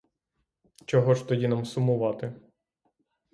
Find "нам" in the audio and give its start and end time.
1.47-1.65